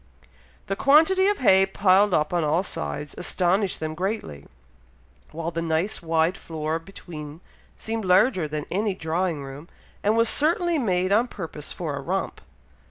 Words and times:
The 0.65 0.75
quantity 0.75 1.27
of 1.27 1.37
hay 1.37 1.63
piled 1.63 2.11
up 2.11 2.33
on 2.33 2.43
all 2.43 2.63
sides, 2.63 3.13
astonished 3.19 3.79
them 3.79 3.93
greatly, 3.93 4.47
while 5.29 5.51
the 5.51 5.61
nice, 5.61 6.01
wide 6.01 6.39
floor 6.39 6.79
between, 6.79 7.39
seemed 7.77 8.03
larger 8.05 8.47
than 8.47 8.65
any 8.71 8.95
drawing 8.95 9.43
room, 9.43 9.69
and 10.01 10.17
was 10.17 10.27
certainly 10.27 10.79
made 10.79 11.11
on 11.11 11.27
purpose 11.27 11.71
for 11.71 11.95
a 11.95 12.01
romp. 12.01 12.41